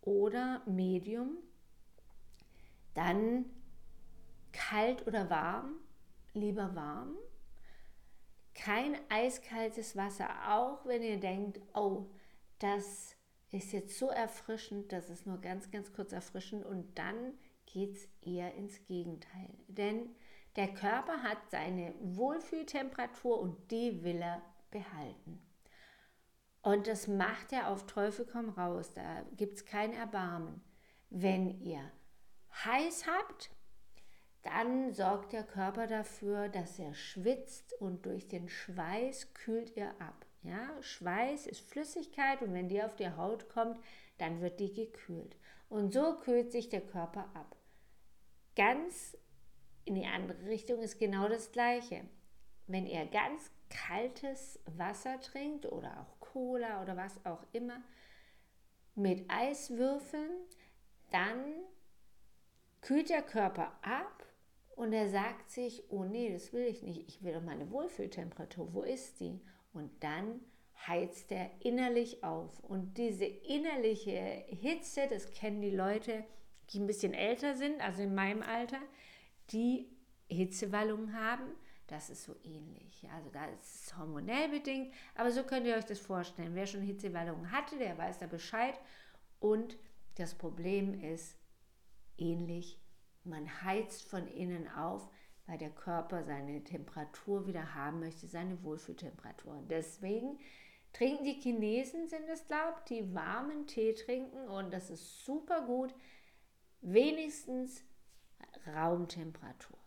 Oder 0.00 0.62
Medium, 0.66 1.36
dann 2.94 3.44
kalt 4.56 5.06
oder 5.06 5.28
warm, 5.28 5.74
lieber 6.32 6.74
warm. 6.74 7.16
Kein 8.54 8.96
eiskaltes 9.10 9.96
Wasser, 9.96 10.28
auch 10.48 10.86
wenn 10.86 11.02
ihr 11.02 11.20
denkt, 11.20 11.60
oh, 11.74 12.10
das 12.58 13.14
ist 13.50 13.72
jetzt 13.72 13.98
so 13.98 14.08
erfrischend, 14.08 14.92
das 14.92 15.10
ist 15.10 15.26
nur 15.26 15.40
ganz, 15.40 15.70
ganz 15.70 15.92
kurz 15.92 16.12
erfrischend 16.12 16.64
und 16.64 16.98
dann 16.98 17.34
geht 17.66 17.96
es 17.96 18.08
eher 18.22 18.54
ins 18.54 18.82
Gegenteil. 18.86 19.50
Denn 19.68 20.14
der 20.56 20.72
Körper 20.72 21.22
hat 21.22 21.38
seine 21.50 21.94
Wohlfühltemperatur 22.00 23.38
und 23.38 23.70
die 23.70 24.02
will 24.02 24.22
er 24.22 24.40
behalten. 24.70 25.42
Und 26.62 26.86
das 26.86 27.06
macht 27.06 27.52
er 27.52 27.68
auf 27.68 27.86
Teufel 27.86 28.26
komm 28.26 28.48
raus, 28.48 28.92
da 28.94 29.22
gibt 29.36 29.58
es 29.58 29.64
kein 29.66 29.92
Erbarmen. 29.92 30.62
Wenn 31.10 31.60
ihr 31.60 31.92
heiß 32.64 33.06
habt, 33.06 33.50
dann 34.46 34.92
sorgt 34.92 35.32
der 35.32 35.42
Körper 35.42 35.88
dafür, 35.88 36.48
dass 36.48 36.78
er 36.78 36.94
schwitzt 36.94 37.74
und 37.80 38.06
durch 38.06 38.28
den 38.28 38.48
Schweiß 38.48 39.34
kühlt 39.34 39.76
er 39.76 40.00
ab. 40.00 40.24
Ja, 40.42 40.70
Schweiß 40.80 41.48
ist 41.48 41.68
Flüssigkeit 41.68 42.40
und 42.42 42.54
wenn 42.54 42.68
die 42.68 42.82
auf 42.82 42.94
die 42.94 43.10
Haut 43.10 43.48
kommt, 43.48 43.80
dann 44.18 44.40
wird 44.40 44.60
die 44.60 44.72
gekühlt. 44.72 45.36
Und 45.68 45.92
so 45.92 46.16
kühlt 46.18 46.52
sich 46.52 46.68
der 46.68 46.80
Körper 46.80 47.28
ab. 47.34 47.56
Ganz 48.54 49.16
in 49.84 49.96
die 49.96 50.06
andere 50.06 50.46
Richtung 50.46 50.80
ist 50.80 51.00
genau 51.00 51.28
das 51.28 51.50
Gleiche. 51.50 52.04
Wenn 52.68 52.86
ihr 52.86 53.04
ganz 53.06 53.50
kaltes 53.68 54.60
Wasser 54.66 55.20
trinkt 55.20 55.66
oder 55.66 56.00
auch 56.00 56.20
Cola 56.20 56.82
oder 56.82 56.96
was 56.96 57.24
auch 57.26 57.44
immer 57.52 57.82
mit 58.94 59.28
Eiswürfeln, 59.28 60.30
dann 61.10 61.42
kühlt 62.80 63.08
der 63.08 63.22
Körper 63.22 63.76
ab 63.82 64.25
und 64.76 64.92
er 64.92 65.08
sagt 65.08 65.50
sich, 65.50 65.82
oh 65.88 66.04
nee, 66.04 66.30
das 66.32 66.52
will 66.52 66.66
ich 66.66 66.82
nicht, 66.82 67.08
ich 67.08 67.22
will 67.22 67.32
doch 67.32 67.42
meine 67.42 67.70
Wohlfühltemperatur, 67.70 68.72
wo 68.74 68.82
ist 68.82 69.20
die? 69.20 69.40
Und 69.72 69.90
dann 70.04 70.40
heizt 70.86 71.32
er 71.32 71.50
innerlich 71.60 72.22
auf. 72.22 72.60
Und 72.60 72.98
diese 72.98 73.24
innerliche 73.24 74.44
Hitze, 74.48 75.08
das 75.08 75.32
kennen 75.32 75.62
die 75.62 75.70
Leute, 75.70 76.24
die 76.70 76.78
ein 76.78 76.86
bisschen 76.86 77.14
älter 77.14 77.54
sind, 77.54 77.80
also 77.80 78.02
in 78.02 78.14
meinem 78.14 78.42
Alter, 78.42 78.80
die 79.50 79.88
Hitzewallungen 80.28 81.18
haben. 81.18 81.46
Das 81.86 82.10
ist 82.10 82.24
so 82.24 82.34
ähnlich. 82.42 83.08
Also 83.14 83.30
da 83.30 83.46
ist 83.46 83.86
es 83.86 83.96
hormonell 83.96 84.50
bedingt, 84.50 84.92
aber 85.14 85.30
so 85.30 85.42
könnt 85.44 85.66
ihr 85.66 85.76
euch 85.76 85.84
das 85.84 86.00
vorstellen. 86.00 86.54
Wer 86.54 86.66
schon 86.66 86.82
Hitzewallungen 86.82 87.50
hatte, 87.50 87.78
der 87.78 87.96
weiß 87.96 88.18
da 88.18 88.26
Bescheid. 88.26 88.74
Und 89.38 89.78
das 90.16 90.34
Problem 90.34 91.00
ist, 91.00 91.38
ähnlich. 92.18 92.78
Man 93.26 93.62
heizt 93.62 94.08
von 94.08 94.26
innen 94.26 94.68
auf, 94.68 95.08
weil 95.46 95.58
der 95.58 95.70
Körper 95.70 96.24
seine 96.24 96.62
Temperatur 96.64 97.46
wieder 97.46 97.74
haben 97.74 98.00
möchte, 98.00 98.26
seine 98.26 98.62
Wohlfühltemperatur. 98.62 99.62
Deswegen 99.68 100.38
trinken 100.92 101.24
die 101.24 101.40
Chinesen, 101.40 102.08
sind 102.08 102.28
es 102.28 102.46
glaubt, 102.46 102.88
die 102.90 103.14
warmen 103.14 103.66
Tee 103.66 103.94
trinken 103.94 104.48
und 104.48 104.72
das 104.72 104.90
ist 104.90 105.24
super 105.24 105.66
gut. 105.66 105.94
Wenigstens 106.80 107.84
Raumtemperatur. 108.66 109.78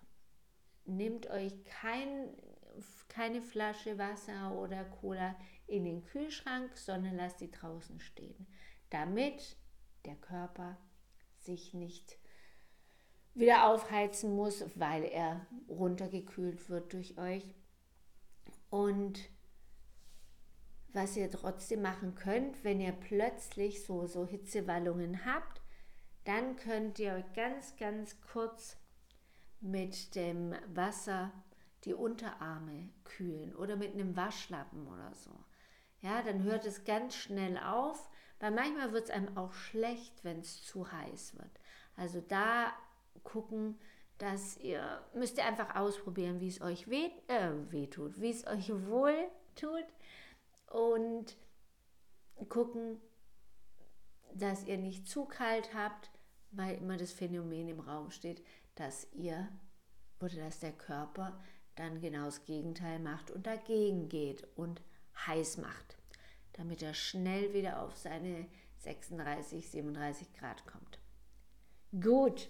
Nehmt 0.85 1.29
euch 1.29 1.63
kein, 1.65 2.29
keine 3.07 3.41
Flasche 3.41 3.97
Wasser 3.97 4.53
oder 4.53 4.85
Cola 4.85 5.35
in 5.67 5.83
den 5.83 6.03
Kühlschrank, 6.03 6.77
sondern 6.77 7.15
lasst 7.15 7.41
die 7.41 7.51
draußen 7.51 7.99
stehen, 7.99 8.47
damit 8.89 9.57
der 10.05 10.15
Körper 10.15 10.77
sich 11.37 11.73
nicht 11.73 12.17
wieder 13.39 13.67
aufheizen 13.67 14.35
muss, 14.35 14.65
weil 14.75 15.03
er 15.05 15.47
runtergekühlt 15.67 16.69
wird 16.69 16.93
durch 16.93 17.17
euch. 17.17 17.55
Und 18.69 19.19
was 20.93 21.15
ihr 21.15 21.29
trotzdem 21.31 21.81
machen 21.81 22.15
könnt, 22.15 22.63
wenn 22.63 22.81
ihr 22.81 22.91
plötzlich 22.91 23.83
so, 23.85 24.05
so 24.07 24.25
Hitzewallungen 24.25 25.25
habt, 25.25 25.61
dann 26.25 26.55
könnt 26.57 26.99
ihr 26.99 27.23
ganz, 27.35 27.75
ganz 27.77 28.19
kurz 28.21 28.77
mit 29.61 30.15
dem 30.15 30.53
Wasser 30.67 31.31
die 31.85 31.93
Unterarme 31.93 32.89
kühlen 33.03 33.55
oder 33.55 33.75
mit 33.75 33.93
einem 33.93 34.15
Waschlappen 34.15 34.87
oder 34.87 35.13
so. 35.15 35.31
Ja, 36.01 36.21
dann 36.21 36.43
hört 36.43 36.65
es 36.65 36.83
ganz 36.83 37.15
schnell 37.15 37.57
auf, 37.57 38.09
weil 38.39 38.51
manchmal 38.51 38.91
wird 38.91 39.05
es 39.05 39.09
einem 39.09 39.37
auch 39.37 39.53
schlecht, 39.53 40.23
wenn 40.23 40.39
es 40.39 40.63
zu 40.63 40.91
heiß 40.91 41.37
wird. 41.37 41.59
Also 41.95 42.21
da 42.21 42.73
gucken, 43.23 43.79
dass 44.17 44.57
ihr 44.57 45.01
müsst 45.13 45.37
ihr 45.37 45.45
einfach 45.45 45.75
ausprobieren, 45.75 46.39
wie 46.39 46.49
es 46.49 46.61
euch 46.61 46.89
weh, 46.89 47.09
äh, 47.27 47.51
weh 47.69 47.87
tut, 47.87 48.19
wie 48.21 48.29
es 48.29 48.45
euch 48.45 48.69
wohl 48.87 49.15
tut 49.55 49.85
und 50.67 51.37
gucken, 52.49 53.01
dass 54.33 54.65
ihr 54.65 54.77
nicht 54.77 55.07
zu 55.07 55.25
kalt 55.25 55.73
habt, 55.73 56.11
weil 56.51 56.77
immer 56.77 56.97
das 56.97 57.11
Phänomen 57.11 57.69
im 57.69 57.79
Raum 57.79 58.11
steht, 58.11 58.43
dass 58.75 59.07
ihr 59.13 59.49
oder 60.19 60.35
dass 60.35 60.59
der 60.59 60.73
Körper 60.73 61.39
dann 61.75 62.01
genau 62.01 62.25
das 62.25 62.43
Gegenteil 62.45 62.99
macht 62.99 63.31
und 63.31 63.47
dagegen 63.47 64.09
geht 64.09 64.45
und 64.57 64.81
heiß 65.27 65.57
macht, 65.57 65.97
damit 66.53 66.81
er 66.81 66.93
schnell 66.93 67.53
wieder 67.53 67.81
auf 67.81 67.95
seine 67.97 68.47
36, 68.79 69.69
37 69.69 70.33
Grad 70.33 70.65
kommt. 70.65 70.99
Gut, 72.01 72.49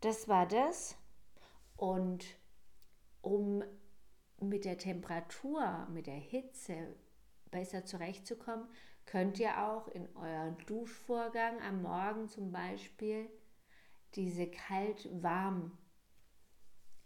das 0.00 0.28
war 0.28 0.46
das. 0.46 0.96
Und 1.76 2.24
um 3.22 3.62
mit 4.40 4.64
der 4.64 4.78
Temperatur, 4.78 5.86
mit 5.90 6.06
der 6.06 6.14
Hitze 6.14 6.94
besser 7.50 7.84
zurechtzukommen, 7.84 8.68
könnt 9.06 9.38
ihr 9.38 9.66
auch 9.66 9.88
in 9.88 10.08
euren 10.16 10.56
Duschvorgang 10.66 11.60
am 11.62 11.82
Morgen 11.82 12.28
zum 12.28 12.52
Beispiel 12.52 13.28
diese 14.14 14.50
kalt-warm 14.50 15.76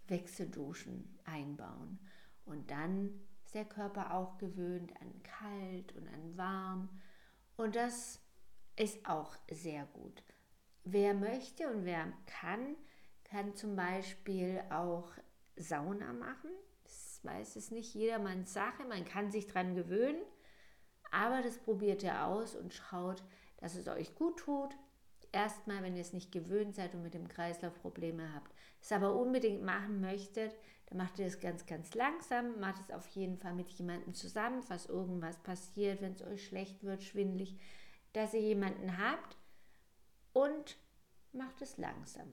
Wechselduschen 0.07 1.19
einbauen. 1.25 1.99
Und 2.45 2.71
dann 2.71 3.21
ist 3.45 3.55
der 3.55 3.65
Körper 3.65 4.15
auch 4.15 4.39
gewöhnt 4.39 4.93
an 5.01 5.23
kalt 5.23 5.93
und 5.97 6.09
an 6.09 6.37
warm. 6.37 7.01
Und 7.57 7.77
das 7.77 8.21
ist 8.77 9.07
auch 9.09 9.37
sehr 9.51 9.87
gut. 9.87 10.23
Wer 10.85 11.15
möchte 11.15 11.67
und 11.69 11.87
wer 11.87 12.13
kann, 12.27 12.77
kann 13.25 13.57
zum 13.57 13.75
Beispiel 13.75 14.63
auch 14.71 15.11
Sauna 15.57 16.13
machen. 16.13 16.51
Das 16.85 17.21
weiß 17.23 17.57
es 17.57 17.71
nicht 17.71 17.95
jedermanns 17.95 18.53
Sache. 18.53 18.85
Man 18.85 19.07
kann 19.07 19.31
sich 19.31 19.47
daran 19.47 19.75
gewöhnen. 19.75 20.23
Aber 21.11 21.41
das 21.41 21.57
probiert 21.57 22.03
ihr 22.03 22.27
aus 22.27 22.55
und 22.55 22.75
schaut, 22.75 23.23
dass 23.57 23.77
es 23.77 23.89
euch 23.89 24.15
gut 24.15 24.39
tut. 24.41 24.77
Erstmal, 25.33 25.83
wenn 25.83 25.97
ihr 25.97 26.03
es 26.03 26.13
nicht 26.13 26.33
gewöhnt 26.33 26.77
seid 26.77 26.95
und 26.95 27.03
mit 27.03 27.15
dem 27.15 27.29
Kreislauf 27.29 27.81
Probleme 27.81 28.35
habt. 28.35 28.55
Es 28.83 28.93
aber 28.93 29.17
unbedingt 29.17 29.63
machen 29.63 30.03
möchtet, 30.03 30.55
dann 30.87 30.99
macht 30.99 31.19
ihr 31.19 31.27
es 31.27 31.41
ganz, 31.41 31.65
ganz 31.65 31.95
langsam. 31.95 32.61
Macht 32.61 32.83
es 32.83 32.95
auf 32.95 33.07
jeden 33.09 33.39
Fall 33.39 33.55
mit 33.55 33.71
jemandem 33.71 34.13
zusammen, 34.13 34.63
falls 34.63 34.87
irgendwas 34.87 35.39
passiert, 35.39 36.03
wenn 36.03 36.13
es 36.13 36.23
euch 36.23 36.45
schlecht 36.45 36.85
wird, 36.85 37.03
schwindlig, 37.03 37.59
dass 38.13 38.35
ihr 38.35 38.43
jemanden 38.43 38.99
habt 38.99 39.39
und 40.35 40.77
macht 41.33 41.63
es 41.63 41.79
langsam. 41.79 42.31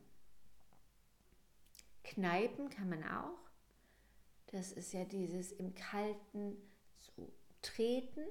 Kneipen 2.04 2.70
kann 2.70 2.90
man 2.90 3.04
auch. 3.06 3.50
Das 4.48 4.74
ist 4.74 4.92
ja 4.92 5.06
dieses 5.06 5.54
im 5.54 5.74
Kalten 5.74 6.58
so 6.98 7.32
treten 7.62 8.26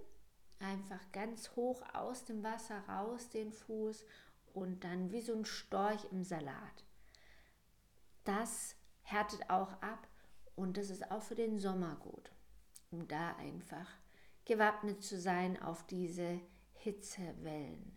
einfach 0.59 1.01
ganz 1.13 1.57
hoch 1.57 1.83
aus 1.95 2.25
dem 2.27 2.43
Wasser 2.43 2.81
raus, 2.89 3.31
den 3.31 3.53
Fuß 3.53 4.05
und 4.53 4.85
dann 4.85 5.11
wie 5.11 5.23
so 5.23 5.35
ein 5.35 5.47
Storch 5.47 6.05
im 6.11 6.23
Salat. 6.23 6.85
Das 8.25 8.77
härtet 9.03 9.49
auch 9.49 9.73
ab 9.81 10.07
und 10.57 10.77
das 10.77 10.91
ist 10.91 11.11
auch 11.11 11.23
für 11.23 11.35
den 11.35 11.59
Sommer 11.59 11.97
gut, 11.97 12.31
um 12.91 13.09
da 13.09 13.35
einfach 13.37 13.89
gewappnet 14.45 15.03
zu 15.03 15.19
sein 15.19 15.61
auf 15.63 15.87
diese 15.87 16.41
Hitzewellen. 16.75 17.97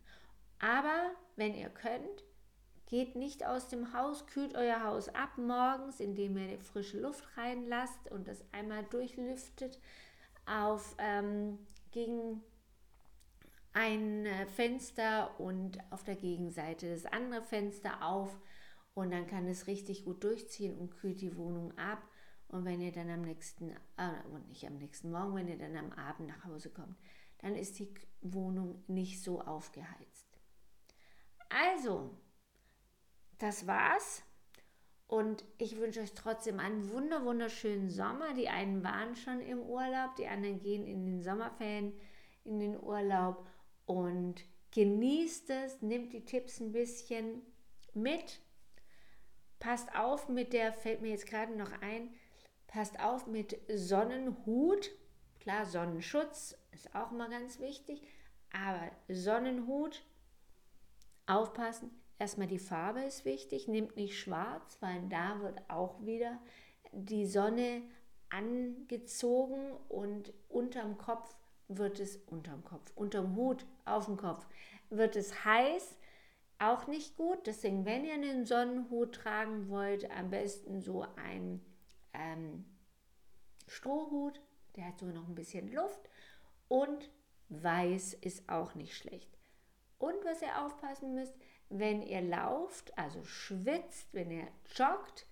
Aber 0.59 1.11
wenn 1.35 1.55
ihr 1.55 1.69
könnt, 1.69 2.23
geht 2.87 3.15
nicht 3.15 3.45
aus 3.45 3.67
dem 3.67 3.93
Haus, 3.93 4.27
kühlt 4.27 4.55
euer 4.55 4.83
Haus 4.83 5.09
ab 5.09 5.37
morgens, 5.37 5.99
indem 5.99 6.37
ihr 6.37 6.59
frische 6.59 6.99
Luft 6.99 7.25
reinlasst 7.37 8.11
und 8.11 8.27
das 8.27 8.43
einmal 8.51 8.83
durchlüftet 8.83 9.79
auf 10.45 10.95
ähm, 10.99 11.57
gegen 11.91 12.43
ein 13.73 14.25
äh, 14.25 14.45
Fenster 14.45 15.39
und 15.39 15.79
auf 15.89 16.03
der 16.03 16.15
Gegenseite 16.15 16.91
das 16.91 17.05
andere 17.05 17.41
Fenster 17.41 18.05
auf 18.05 18.39
und 18.93 19.11
dann 19.11 19.27
kann 19.27 19.47
es 19.47 19.67
richtig 19.67 20.05
gut 20.05 20.23
durchziehen 20.23 20.77
und 20.77 20.95
kühlt 20.97 21.21
die 21.21 21.35
Wohnung 21.35 21.75
ab. 21.77 22.07
Und 22.47 22.65
wenn 22.65 22.81
ihr 22.81 22.91
dann 22.91 23.09
am 23.09 23.21
nächsten, 23.21 23.71
äh, 23.71 24.11
nicht 24.49 24.67
am 24.67 24.77
nächsten 24.77 25.11
Morgen, 25.11 25.35
wenn 25.35 25.47
ihr 25.47 25.57
dann 25.57 25.75
am 25.75 25.91
Abend 25.93 26.27
nach 26.27 26.45
Hause 26.45 26.69
kommt, 26.69 26.95
dann 27.39 27.55
ist 27.55 27.79
die 27.79 27.91
Wohnung 28.21 28.83
nicht 28.87 29.23
so 29.23 29.41
aufgeheizt. 29.41 30.32
Also, 31.61 32.09
das 33.37 33.67
war's. 33.67 34.23
Und 35.07 35.43
ich 35.57 35.77
wünsche 35.77 36.01
euch 36.01 36.13
trotzdem 36.13 36.59
einen 36.59 36.89
wunder 36.89 37.23
wunderschönen 37.23 37.89
Sommer. 37.89 38.33
Die 38.33 38.49
einen 38.49 38.83
waren 38.83 39.15
schon 39.15 39.41
im 39.41 39.61
Urlaub, 39.61 40.15
die 40.15 40.27
anderen 40.27 40.59
gehen 40.59 40.87
in 40.87 41.05
den 41.05 41.21
Sommerferien 41.21 41.93
in 42.45 42.59
den 42.59 42.81
Urlaub 42.81 43.47
und 43.85 44.43
genießt 44.71 45.49
es, 45.51 45.81
nimmt 45.81 46.13
die 46.13 46.25
Tipps 46.25 46.59
ein 46.59 46.71
bisschen 46.71 47.41
mit. 47.93 48.41
Passt 49.59 49.95
auf 49.95 50.27
mit 50.29 50.51
der, 50.51 50.73
fällt 50.73 51.01
mir 51.01 51.11
jetzt 51.11 51.27
gerade 51.27 51.55
noch 51.55 51.71
ein, 51.81 52.09
passt 52.67 52.99
auf 52.99 53.27
mit 53.27 53.57
Sonnenhut. 53.73 54.91
Klar, 55.39 55.65
Sonnenschutz 55.65 56.57
ist 56.71 56.93
auch 56.95 57.11
immer 57.11 57.29
ganz 57.29 57.59
wichtig, 57.59 58.01
aber 58.51 58.91
Sonnenhut, 59.07 60.03
aufpassen. 61.25 61.91
Erstmal 62.19 62.47
die 62.47 62.59
Farbe 62.59 63.01
ist 63.01 63.25
wichtig, 63.25 63.67
nehmt 63.67 63.95
nicht 63.95 64.19
schwarz, 64.19 64.77
weil 64.79 65.01
da 65.09 65.41
wird 65.41 65.61
auch 65.69 66.05
wieder 66.05 66.39
die 66.91 67.25
Sonne 67.25 67.81
angezogen 68.29 69.73
und 69.89 70.33
unterm 70.49 70.97
Kopf 70.97 71.35
wird 71.67 71.99
es 71.99 72.17
unterm 72.27 72.63
Kopf, 72.63 72.91
unterm 72.95 73.35
Hut, 73.35 73.65
auf 73.85 74.05
dem 74.05 74.17
Kopf, 74.17 74.45
wird 74.89 75.15
es 75.15 75.43
heiß, 75.45 75.97
auch 76.59 76.87
nicht 76.87 77.15
gut. 77.17 77.47
Deswegen, 77.47 77.85
wenn 77.85 78.05
ihr 78.05 78.13
einen 78.13 78.45
Sonnenhut 78.45 79.15
tragen 79.15 79.69
wollt, 79.69 80.09
am 80.11 80.29
besten 80.29 80.81
so 80.81 81.05
ein 81.15 81.61
ähm, 82.13 82.65
Strohhut, 83.67 84.39
der 84.75 84.87
hat 84.87 84.99
so 84.99 85.05
noch 85.07 85.27
ein 85.27 85.35
bisschen 85.35 85.71
Luft 85.71 86.09
und 86.67 87.09
weiß 87.49 88.13
ist 88.15 88.49
auch 88.49 88.75
nicht 88.75 88.95
schlecht. 88.95 89.37
Und 90.03 90.25
was 90.25 90.41
ihr 90.41 90.61
aufpassen 90.61 91.15
müsst, 91.15 91.33
wenn 91.69 92.01
ihr 92.01 92.19
lauft, 92.19 92.97
also 92.97 93.23
schwitzt, 93.23 94.13
wenn 94.13 94.31
ihr 94.31 94.49
joggt, 94.75 95.25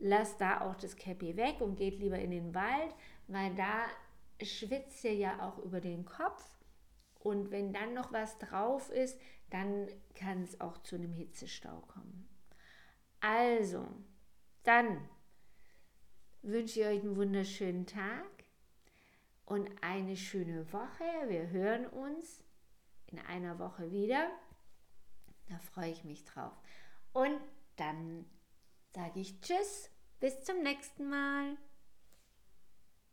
lasst 0.00 0.40
da 0.40 0.62
auch 0.62 0.74
das 0.74 0.96
Cappy 0.96 1.36
weg 1.36 1.60
und 1.60 1.76
geht 1.76 2.00
lieber 2.00 2.18
in 2.18 2.32
den 2.32 2.52
Wald, 2.52 2.92
weil 3.28 3.54
da 3.54 3.84
schwitzt 4.44 5.04
ihr 5.04 5.14
ja 5.14 5.46
auch 5.46 5.56
über 5.58 5.80
den 5.80 6.04
Kopf 6.04 6.44
und 7.20 7.52
wenn 7.52 7.72
dann 7.72 7.94
noch 7.94 8.12
was 8.12 8.36
drauf 8.38 8.90
ist, 8.90 9.20
dann 9.50 9.86
kann 10.16 10.42
es 10.42 10.60
auch 10.60 10.78
zu 10.78 10.96
einem 10.96 11.12
Hitzestau 11.12 11.80
kommen. 11.86 12.28
Also, 13.20 13.86
dann 14.64 15.08
wünsche 16.42 16.80
ich 16.80 16.86
euch 16.86 17.02
einen 17.02 17.14
wunderschönen 17.14 17.86
Tag 17.86 18.26
und 19.44 19.70
eine 19.80 20.16
schöne 20.16 20.72
Woche. 20.72 21.04
Wir 21.28 21.50
hören 21.50 21.86
uns 21.86 22.41
in 23.12 23.18
einer 23.20 23.58
Woche 23.58 23.92
wieder. 23.92 24.30
Da 25.48 25.58
freue 25.58 25.90
ich 25.90 26.04
mich 26.04 26.24
drauf. 26.24 26.52
Und 27.12 27.40
dann 27.76 28.24
sage 28.94 29.20
ich 29.20 29.40
Tschüss, 29.40 29.90
bis 30.20 30.42
zum 30.44 30.62
nächsten 30.62 31.08
Mal. 31.08 31.56